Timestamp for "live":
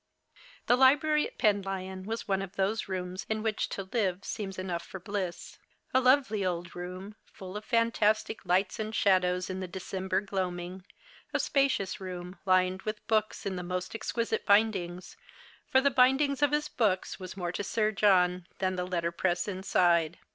3.83-4.25